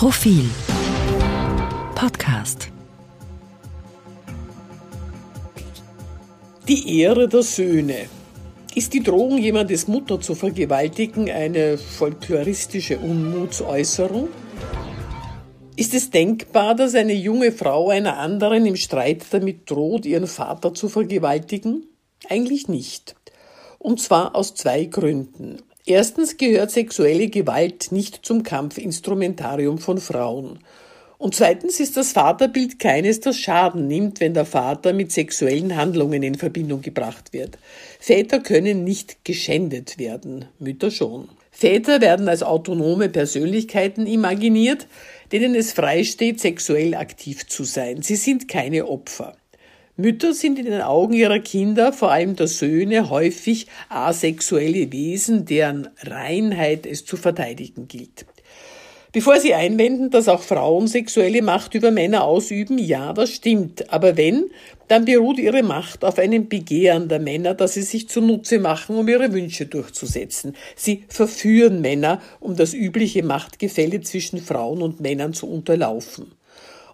Profil 0.00 0.48
Podcast 1.94 2.70
Die 6.66 7.00
Ehre 7.00 7.28
der 7.28 7.42
Söhne. 7.42 8.08
Ist 8.74 8.94
die 8.94 9.02
Drohung, 9.02 9.36
jemandes 9.36 9.88
Mutter 9.88 10.18
zu 10.18 10.34
vergewaltigen, 10.34 11.28
eine 11.30 11.76
folkloristische 11.76 12.98
Unmutsäußerung? 12.98 14.30
Ist 15.76 15.92
es 15.92 16.08
denkbar, 16.08 16.74
dass 16.74 16.94
eine 16.94 17.12
junge 17.12 17.52
Frau 17.52 17.90
einer 17.90 18.16
anderen 18.16 18.64
im 18.64 18.76
Streit 18.76 19.26
damit 19.30 19.70
droht, 19.70 20.06
ihren 20.06 20.26
Vater 20.26 20.72
zu 20.72 20.88
vergewaltigen? 20.88 21.84
Eigentlich 22.26 22.68
nicht. 22.68 23.16
Und 23.78 24.00
zwar 24.00 24.34
aus 24.34 24.54
zwei 24.54 24.86
Gründen. 24.86 25.58
Erstens 25.86 26.36
gehört 26.36 26.70
sexuelle 26.70 27.28
Gewalt 27.28 27.90
nicht 27.90 28.24
zum 28.24 28.42
Kampfinstrumentarium 28.42 29.78
von 29.78 29.98
Frauen. 29.98 30.58
Und 31.20 31.34
zweitens 31.34 31.80
ist 31.80 31.98
das 31.98 32.12
Vaterbild 32.12 32.78
keines, 32.78 33.20
das 33.20 33.36
Schaden 33.36 33.86
nimmt, 33.86 34.20
wenn 34.20 34.32
der 34.32 34.46
Vater 34.46 34.94
mit 34.94 35.12
sexuellen 35.12 35.76
Handlungen 35.76 36.22
in 36.22 36.34
Verbindung 36.34 36.80
gebracht 36.80 37.34
wird. 37.34 37.58
Väter 37.98 38.40
können 38.40 38.84
nicht 38.84 39.22
geschändet 39.24 39.98
werden, 39.98 40.46
Mütter 40.58 40.90
schon. 40.90 41.28
Väter 41.50 42.00
werden 42.00 42.26
als 42.28 42.42
autonome 42.42 43.10
Persönlichkeiten 43.10 44.06
imaginiert, 44.06 44.86
denen 45.30 45.54
es 45.54 45.72
freisteht, 45.72 46.40
sexuell 46.40 46.94
aktiv 46.94 47.46
zu 47.46 47.64
sein. 47.64 48.00
Sie 48.00 48.16
sind 48.16 48.48
keine 48.48 48.88
Opfer. 48.88 49.36
Mütter 50.00 50.34
sind 50.34 50.58
in 50.58 50.66
den 50.66 50.80
Augen 50.80 51.12
ihrer 51.12 51.38
Kinder, 51.38 51.92
vor 51.92 52.10
allem 52.10 52.36
der 52.36 52.48
Söhne, 52.48 53.10
häufig 53.10 53.66
asexuelle 53.88 54.92
Wesen, 54.92 55.44
deren 55.44 55.88
Reinheit 56.02 56.86
es 56.86 57.04
zu 57.04 57.16
verteidigen 57.16 57.88
gilt. 57.88 58.26
Bevor 59.12 59.40
Sie 59.40 59.54
einwenden, 59.54 60.10
dass 60.10 60.28
auch 60.28 60.42
Frauen 60.42 60.86
sexuelle 60.86 61.42
Macht 61.42 61.74
über 61.74 61.90
Männer 61.90 62.22
ausüben, 62.22 62.78
ja, 62.78 63.12
das 63.12 63.30
stimmt. 63.30 63.92
Aber 63.92 64.16
wenn, 64.16 64.50
dann 64.86 65.04
beruht 65.04 65.38
ihre 65.38 65.64
Macht 65.64 66.04
auf 66.04 66.18
einem 66.18 66.48
Begehren 66.48 67.08
der 67.08 67.18
Männer, 67.18 67.54
das 67.54 67.74
sie 67.74 67.82
sich 67.82 68.08
zunutze 68.08 68.60
machen, 68.60 68.96
um 68.96 69.08
ihre 69.08 69.32
Wünsche 69.32 69.66
durchzusetzen. 69.66 70.54
Sie 70.76 71.04
verführen 71.08 71.80
Männer, 71.80 72.20
um 72.38 72.54
das 72.54 72.72
übliche 72.72 73.24
Machtgefälle 73.24 74.00
zwischen 74.00 74.38
Frauen 74.38 74.80
und 74.80 75.00
Männern 75.00 75.32
zu 75.32 75.48
unterlaufen. 75.48 76.32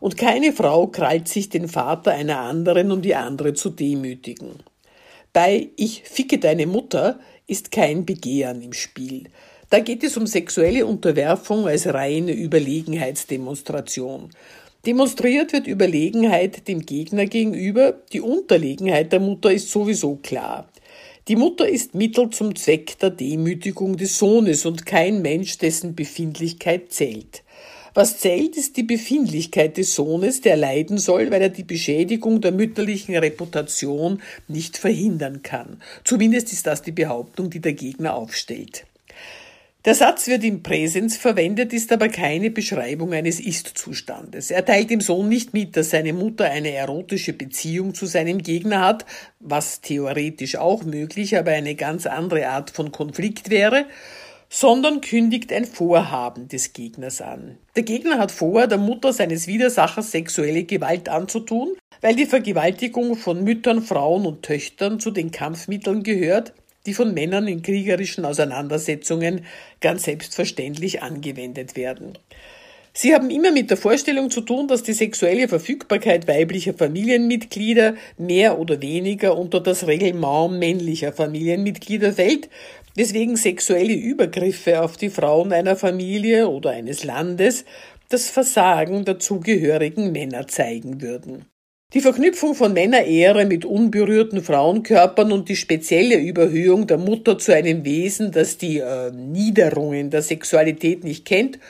Und 0.00 0.16
keine 0.16 0.52
Frau 0.52 0.86
krallt 0.88 1.28
sich 1.28 1.48
den 1.48 1.68
Vater 1.68 2.12
einer 2.12 2.40
anderen, 2.40 2.92
um 2.92 3.02
die 3.02 3.14
andere 3.14 3.54
zu 3.54 3.70
demütigen. 3.70 4.62
Bei 5.32 5.68
Ich 5.76 6.02
ficke 6.04 6.38
deine 6.38 6.66
Mutter 6.66 7.18
ist 7.46 7.70
kein 7.70 8.04
Begehren 8.06 8.62
im 8.62 8.72
Spiel. 8.72 9.24
Da 9.70 9.80
geht 9.80 10.04
es 10.04 10.16
um 10.16 10.26
sexuelle 10.26 10.86
Unterwerfung 10.86 11.66
als 11.66 11.92
reine 11.92 12.32
Überlegenheitsdemonstration. 12.32 14.30
Demonstriert 14.86 15.52
wird 15.52 15.66
Überlegenheit 15.66 16.68
dem 16.68 16.86
Gegner 16.86 17.26
gegenüber, 17.26 18.00
die 18.12 18.20
Unterlegenheit 18.20 19.10
der 19.12 19.18
Mutter 19.18 19.50
ist 19.52 19.70
sowieso 19.70 20.16
klar. 20.16 20.68
Die 21.26 21.34
Mutter 21.34 21.68
ist 21.68 21.96
Mittel 21.96 22.30
zum 22.30 22.54
Zweck 22.54 22.96
der 23.00 23.10
Demütigung 23.10 23.96
des 23.96 24.16
Sohnes 24.16 24.64
und 24.64 24.86
kein 24.86 25.22
Mensch, 25.22 25.58
dessen 25.58 25.96
Befindlichkeit 25.96 26.92
zählt. 26.92 27.42
Was 27.96 28.18
zählt, 28.18 28.58
ist 28.58 28.76
die 28.76 28.82
Befindlichkeit 28.82 29.78
des 29.78 29.94
Sohnes, 29.94 30.42
der 30.42 30.58
leiden 30.58 30.98
soll, 30.98 31.30
weil 31.30 31.40
er 31.40 31.48
die 31.48 31.64
Beschädigung 31.64 32.42
der 32.42 32.52
mütterlichen 32.52 33.16
Reputation 33.16 34.20
nicht 34.48 34.76
verhindern 34.76 35.42
kann. 35.42 35.80
Zumindest 36.04 36.52
ist 36.52 36.66
das 36.66 36.82
die 36.82 36.92
Behauptung, 36.92 37.48
die 37.48 37.60
der 37.60 37.72
Gegner 37.72 38.14
aufstellt. 38.14 38.84
Der 39.86 39.94
Satz 39.94 40.26
wird 40.26 40.44
im 40.44 40.62
Präsens 40.62 41.16
verwendet, 41.16 41.72
ist 41.72 41.90
aber 41.90 42.10
keine 42.10 42.50
Beschreibung 42.50 43.14
eines 43.14 43.40
Ist-Zustandes. 43.40 44.50
Er 44.50 44.66
teilt 44.66 44.90
dem 44.90 45.00
Sohn 45.00 45.30
nicht 45.30 45.54
mit, 45.54 45.74
dass 45.74 45.88
seine 45.88 46.12
Mutter 46.12 46.44
eine 46.44 46.72
erotische 46.72 47.32
Beziehung 47.32 47.94
zu 47.94 48.04
seinem 48.04 48.42
Gegner 48.42 48.84
hat, 48.84 49.06
was 49.40 49.80
theoretisch 49.80 50.56
auch 50.56 50.84
möglich, 50.84 51.38
aber 51.38 51.52
eine 51.52 51.74
ganz 51.76 52.04
andere 52.04 52.48
Art 52.48 52.68
von 52.68 52.92
Konflikt 52.92 53.48
wäre, 53.48 53.86
sondern 54.48 55.00
kündigt 55.00 55.52
ein 55.52 55.64
Vorhaben 55.64 56.48
des 56.48 56.72
Gegners 56.72 57.20
an. 57.20 57.58
Der 57.74 57.82
Gegner 57.82 58.18
hat 58.18 58.32
vor, 58.32 58.66
der 58.66 58.78
Mutter 58.78 59.12
seines 59.12 59.46
Widersachers 59.46 60.10
sexuelle 60.10 60.64
Gewalt 60.64 61.08
anzutun, 61.08 61.76
weil 62.00 62.14
die 62.14 62.26
Vergewaltigung 62.26 63.16
von 63.16 63.42
Müttern, 63.42 63.82
Frauen 63.82 64.26
und 64.26 64.42
Töchtern 64.42 65.00
zu 65.00 65.10
den 65.10 65.30
Kampfmitteln 65.30 66.02
gehört, 66.02 66.52
die 66.86 66.94
von 66.94 67.12
Männern 67.12 67.48
in 67.48 67.62
kriegerischen 67.62 68.24
Auseinandersetzungen 68.24 69.44
ganz 69.80 70.04
selbstverständlich 70.04 71.02
angewendet 71.02 71.76
werden. 71.76 72.16
Sie 72.98 73.14
haben 73.14 73.28
immer 73.28 73.52
mit 73.52 73.68
der 73.68 73.76
Vorstellung 73.76 74.30
zu 74.30 74.40
tun, 74.40 74.68
dass 74.68 74.82
die 74.82 74.94
sexuelle 74.94 75.48
Verfügbarkeit 75.48 76.26
weiblicher 76.26 76.72
Familienmitglieder 76.72 77.94
mehr 78.16 78.58
oder 78.58 78.80
weniger 78.80 79.36
unter 79.36 79.60
das 79.60 79.86
Reglement 79.86 80.58
männlicher 80.58 81.12
Familienmitglieder 81.12 82.14
fällt, 82.14 82.48
weswegen 82.96 83.36
sexuelle 83.36 83.94
Übergriffe 83.94 84.82
auf 84.82 84.96
die 84.96 85.10
Frauen 85.10 85.52
einer 85.52 85.76
Familie 85.76 86.48
oder 86.48 86.70
eines 86.70 87.04
Landes 87.04 87.64
das 88.08 88.28
Versagen 88.28 89.04
der 89.04 89.18
zugehörigen 89.18 90.12
Männer 90.12 90.48
zeigen 90.48 91.00
würden. 91.00 91.44
Die 91.94 92.00
Verknüpfung 92.00 92.54
von 92.54 92.72
Männerehre 92.72 93.44
mit 93.44 93.64
unberührten 93.64 94.42
Frauenkörpern 94.42 95.30
und 95.30 95.48
die 95.48 95.54
spezielle 95.54 96.16
Überhöhung 96.16 96.88
der 96.88 96.98
Mutter 96.98 97.38
zu 97.38 97.54
einem 97.54 97.84
Wesen, 97.84 98.32
das 98.32 98.58
die 98.58 98.78
äh, 98.78 99.12
Niederungen 99.12 100.10
der 100.10 100.22
Sexualität 100.22 101.04
nicht 101.04 101.24
kennt, 101.24 101.60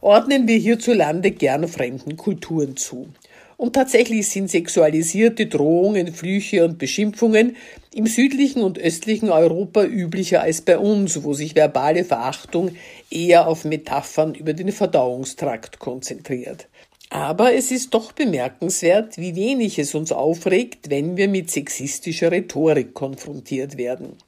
ordnen 0.00 0.48
wir 0.48 0.56
hierzulande 0.56 1.30
gern 1.30 1.68
fremden 1.68 2.16
Kulturen 2.16 2.76
zu. 2.76 3.08
Und 3.56 3.72
tatsächlich 3.72 4.28
sind 4.28 4.50
sexualisierte 4.50 5.46
Drohungen, 5.46 6.12
Flüche 6.12 6.64
und 6.64 6.78
Beschimpfungen 6.78 7.56
im 7.94 8.06
südlichen 8.06 8.62
und 8.62 8.78
östlichen 8.78 9.30
Europa 9.30 9.84
üblicher 9.84 10.42
als 10.42 10.60
bei 10.60 10.78
uns, 10.78 11.22
wo 11.24 11.32
sich 11.32 11.56
verbale 11.56 12.04
Verachtung 12.04 12.72
eher 13.10 13.48
auf 13.48 13.64
Metaphern 13.64 14.34
über 14.34 14.52
den 14.52 14.72
Verdauungstrakt 14.72 15.78
konzentriert. 15.78 16.68
Aber 17.08 17.54
es 17.54 17.70
ist 17.70 17.94
doch 17.94 18.12
bemerkenswert, 18.12 19.16
wie 19.16 19.36
wenig 19.36 19.78
es 19.78 19.94
uns 19.94 20.12
aufregt, 20.12 20.90
wenn 20.90 21.16
wir 21.16 21.28
mit 21.28 21.50
sexistischer 21.50 22.32
Rhetorik 22.32 22.92
konfrontiert 22.92 23.78
werden. 23.78 24.18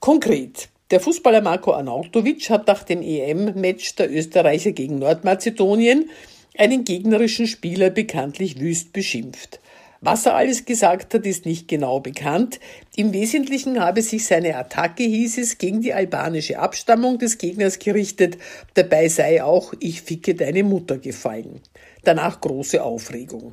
Konkret, 0.00 0.68
der 0.90 1.00
Fußballer 1.00 1.40
Marco 1.40 1.72
Arnautovic 1.72 2.50
hat 2.50 2.66
nach 2.66 2.82
dem 2.82 3.00
EM-Match 3.00 3.94
der 3.94 4.12
Österreicher 4.12 4.72
gegen 4.72 4.98
Nordmazedonien 4.98 6.10
einen 6.56 6.84
gegnerischen 6.84 7.46
Spieler 7.46 7.90
bekanntlich 7.90 8.60
wüst 8.60 8.92
beschimpft. 8.92 9.60
Was 10.04 10.26
er 10.26 10.34
alles 10.34 10.64
gesagt 10.64 11.14
hat, 11.14 11.26
ist 11.26 11.46
nicht 11.46 11.68
genau 11.68 12.00
bekannt. 12.00 12.58
Im 12.96 13.12
Wesentlichen 13.12 13.78
habe 13.78 14.02
sich 14.02 14.26
seine 14.26 14.56
Attacke, 14.56 15.04
hieß 15.04 15.38
es, 15.38 15.58
gegen 15.58 15.80
die 15.80 15.94
albanische 15.94 16.58
Abstammung 16.58 17.18
des 17.18 17.38
Gegners 17.38 17.78
gerichtet. 17.78 18.36
Dabei 18.74 19.08
sei 19.08 19.44
auch 19.44 19.72
Ich 19.78 20.02
ficke 20.02 20.34
deine 20.34 20.64
Mutter 20.64 20.98
gefallen. 20.98 21.60
Danach 22.02 22.40
große 22.40 22.82
Aufregung. 22.82 23.52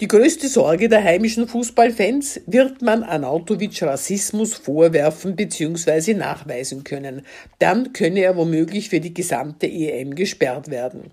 Die 0.00 0.06
größte 0.06 0.48
Sorge 0.48 0.88
der 0.88 1.02
heimischen 1.02 1.48
Fußballfans 1.48 2.42
wird 2.46 2.82
man 2.82 3.02
Anautovic 3.02 3.82
Rassismus 3.82 4.54
vorwerfen 4.54 5.34
bzw. 5.34 6.14
nachweisen 6.14 6.84
können. 6.84 7.22
Dann 7.58 7.92
könne 7.92 8.20
er 8.20 8.36
womöglich 8.36 8.90
für 8.90 9.00
die 9.00 9.12
gesamte 9.12 9.66
EM 9.66 10.14
gesperrt 10.14 10.70
werden. 10.70 11.10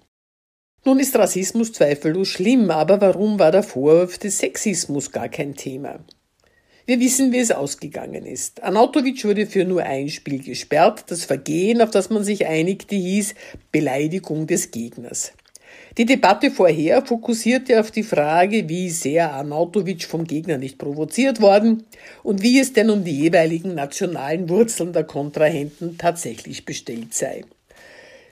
Nun 0.86 1.00
ist 1.00 1.16
Rassismus 1.16 1.74
zweifellos 1.74 2.30
schlimm, 2.30 2.72
aber 2.72 3.02
warum 3.02 3.40
war 3.40 3.52
der 3.52 3.64
Vorwurf 3.64 4.18
des 4.18 4.38
Sexismus 4.38 5.12
gar 5.12 5.28
kein 5.28 5.56
Thema? 5.56 6.00
Wir 6.86 7.02
wissen, 7.02 7.34
wie 7.34 7.40
es 7.40 7.52
ausgegangen 7.52 8.26
ist. 8.26 8.64
Anautovic 8.64 9.26
wurde 9.26 9.46
für 9.46 9.66
nur 9.66 9.84
ein 9.84 10.08
Spiel 10.08 10.42
gesperrt. 10.42 11.04
Das 11.08 11.26
Vergehen, 11.26 11.82
auf 11.82 11.92
das 11.92 12.10
man 12.10 12.24
sich 12.24 12.48
einigte, 12.48 12.96
hieß 12.96 13.36
Beleidigung 13.74 14.48
des 14.48 14.72
Gegners. 14.72 15.34
Die 15.98 16.06
Debatte 16.06 16.50
vorher 16.50 17.06
fokussierte 17.06 17.80
auf 17.82 17.92
die 17.92 18.04
Frage, 18.04 18.70
wie 18.70 18.90
sehr 18.90 19.34
Arnautovic 19.34 20.06
vom 20.06 20.24
Gegner 20.24 20.58
nicht 20.58 20.78
provoziert 20.78 21.42
worden 21.42 21.84
und 22.24 22.42
wie 22.42 22.60
es 22.60 22.72
denn 22.72 22.90
um 22.90 23.04
die 23.04 23.20
jeweiligen 23.24 23.76
nationalen 23.76 24.48
Wurzeln 24.48 24.94
der 24.94 25.04
Kontrahenten 25.04 25.98
tatsächlich 25.98 26.64
bestellt 26.64 27.14
sei. 27.14 27.44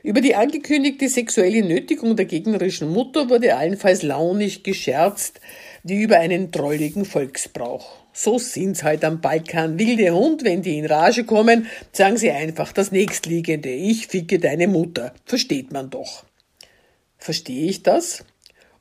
Über 0.05 0.21
die 0.21 0.35
angekündigte 0.35 1.09
sexuelle 1.09 1.65
Nötigung 1.65 2.15
der 2.15 2.25
gegnerischen 2.25 2.93
Mutter 2.93 3.27
wurde 3.27 3.55
allenfalls 3.55 4.03
launig 4.03 4.61
gescherzt, 4.61 5.41
wie 5.81 6.03
über 6.03 6.19
einen 6.19 6.51
drolligen 6.51 7.05
Volksbrauch. 7.05 7.97
So 8.13 8.37
sind's 8.37 8.83
halt 8.83 9.03
am 9.03 9.19
Balkan. 9.19 9.79
Wilde 9.79 10.13
Hund, 10.13 10.43
wenn 10.43 10.61
die 10.61 10.77
in 10.77 10.85
Rage 10.85 11.23
kommen, 11.23 11.65
sagen 11.91 12.17
sie 12.17 12.29
einfach 12.29 12.71
das 12.71 12.91
nächstliegende. 12.91 13.71
Ich 13.71 14.05
ficke 14.05 14.37
deine 14.37 14.67
Mutter. 14.67 15.11
Versteht 15.25 15.73
man 15.73 15.89
doch. 15.89 16.23
Verstehe 17.17 17.67
ich 17.67 17.81
das? 17.81 18.25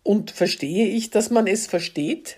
Und 0.03 0.31
verstehe 0.31 0.89
ich, 0.89 1.09
dass 1.09 1.31
man 1.31 1.47
es 1.47 1.67
versteht? 1.67 2.37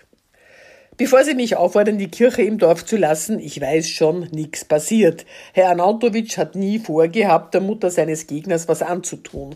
Bevor 0.97 1.23
Sie 1.23 1.35
mich 1.35 1.55
auffordern, 1.55 1.99
die 1.99 2.07
Kirche 2.07 2.41
im 2.41 2.57
Dorf 2.57 2.83
zu 2.83 2.97
lassen, 2.97 3.39
ich 3.39 3.61
weiß 3.61 3.87
schon, 3.87 4.29
nichts 4.31 4.65
passiert. 4.65 5.27
Herr 5.53 5.69
Arnautovic 5.69 6.39
hat 6.39 6.55
nie 6.55 6.79
vorgehabt, 6.79 7.53
der 7.53 7.61
Mutter 7.61 7.91
seines 7.91 8.25
Gegners 8.25 8.67
was 8.67 8.81
anzutun. 8.81 9.55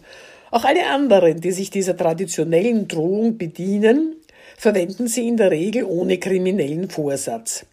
Auch 0.51 0.65
alle 0.65 0.85
anderen, 0.85 1.41
die 1.41 1.51
sich 1.51 1.71
dieser 1.71 1.97
traditionellen 1.97 2.87
Drohung 2.87 3.39
bedienen, 3.39 4.17
verwenden 4.55 5.07
sie 5.07 5.27
in 5.27 5.37
der 5.37 5.49
Regel 5.49 5.85
ohne 5.85 6.19
kriminellen 6.19 6.91
Vorsatz. 6.91 7.65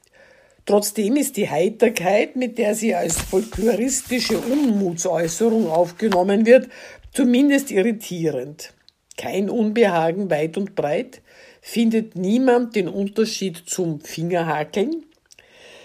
Trotzdem 0.65 1.17
ist 1.17 1.37
die 1.37 1.51
Heiterkeit, 1.51 2.37
mit 2.37 2.57
der 2.57 2.75
sie 2.75 2.95
als 2.95 3.21
folkloristische 3.21 4.39
Unmutsäußerung 4.39 5.69
aufgenommen 5.69 6.47
wird, 6.47 6.69
zumindest 7.13 7.71
irritierend. 7.71 8.73
Kein 9.19 9.51
Unbehagen 9.51 10.31
weit 10.31 10.57
und 10.57 10.75
breit, 10.75 11.21
findet 11.61 12.17
niemand 12.17 12.77
den 12.77 12.89
Unterschied 12.89 13.59
zum 13.67 14.01
Fingerhakeln. 14.01 15.05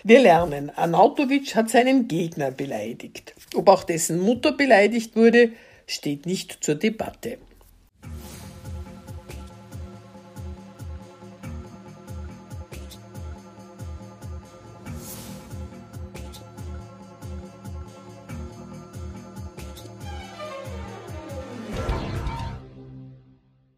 Wir 0.04 0.22
lernen, 0.22 0.70
Arnautovic 0.70 1.56
hat 1.56 1.70
seinen 1.70 2.08
Gegner 2.08 2.52
beleidigt. 2.52 3.34
Ob 3.56 3.68
auch 3.68 3.84
dessen 3.84 4.20
Mutter 4.20 4.52
beleidigt 4.52 5.16
wurde, 5.16 5.52
steht 5.88 6.26
nicht 6.26 6.64
zur 6.64 6.76
Debatte. 6.76 7.38